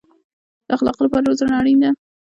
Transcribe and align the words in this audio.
د 0.67 0.69
اخلاقو 0.75 1.05
لپاره 1.05 1.27
روزنه 1.29 1.53
اړین 1.59 1.77
ده 1.83 1.89